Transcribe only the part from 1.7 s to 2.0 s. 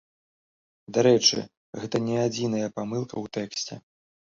гэта